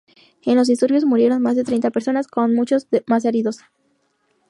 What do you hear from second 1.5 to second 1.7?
de